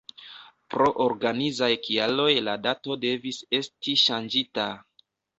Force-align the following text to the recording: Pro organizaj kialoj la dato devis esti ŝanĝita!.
Pro 0.75 0.85
organizaj 1.03 1.67
kialoj 1.87 2.31
la 2.47 2.55
dato 2.67 2.97
devis 3.03 3.41
esti 3.59 3.95
ŝanĝita!. 4.05 4.65